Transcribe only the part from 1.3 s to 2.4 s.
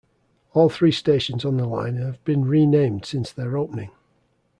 on the line have